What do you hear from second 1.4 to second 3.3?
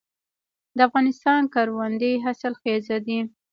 کروندې حاصلخیزه دي